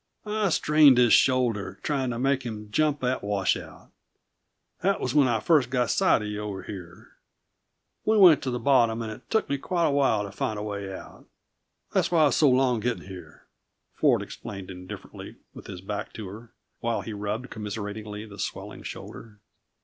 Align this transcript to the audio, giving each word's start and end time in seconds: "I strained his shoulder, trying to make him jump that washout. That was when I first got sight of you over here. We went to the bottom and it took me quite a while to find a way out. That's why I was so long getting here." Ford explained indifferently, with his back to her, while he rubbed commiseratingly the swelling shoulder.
"I 0.25 0.49
strained 0.49 0.97
his 0.97 1.13
shoulder, 1.13 1.79
trying 1.83 2.09
to 2.09 2.17
make 2.17 2.41
him 2.41 2.71
jump 2.71 3.01
that 3.01 3.21
washout. 3.23 3.91
That 4.81 4.99
was 4.99 5.13
when 5.13 5.27
I 5.27 5.39
first 5.39 5.69
got 5.69 5.91
sight 5.91 6.23
of 6.23 6.27
you 6.27 6.41
over 6.41 6.63
here. 6.63 7.09
We 8.03 8.17
went 8.17 8.41
to 8.41 8.49
the 8.49 8.57
bottom 8.57 9.03
and 9.03 9.11
it 9.11 9.29
took 9.29 9.47
me 9.47 9.59
quite 9.59 9.85
a 9.85 9.91
while 9.91 10.23
to 10.23 10.31
find 10.31 10.57
a 10.57 10.63
way 10.63 10.91
out. 10.91 11.25
That's 11.93 12.09
why 12.11 12.21
I 12.21 12.25
was 12.25 12.35
so 12.35 12.49
long 12.49 12.79
getting 12.79 13.07
here." 13.09 13.45
Ford 13.93 14.23
explained 14.23 14.71
indifferently, 14.71 15.35
with 15.53 15.67
his 15.67 15.81
back 15.81 16.13
to 16.13 16.27
her, 16.29 16.51
while 16.79 17.01
he 17.01 17.13
rubbed 17.13 17.51
commiseratingly 17.51 18.25
the 18.25 18.39
swelling 18.39 18.81
shoulder. 18.81 19.37